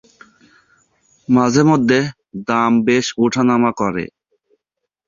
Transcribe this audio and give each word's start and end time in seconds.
মাঝেমধ্যে 1.27 1.99
দাম 2.47 2.71
বেশ 2.87 3.05
উঠা-নামা 3.23 3.71
করে। 3.77 4.05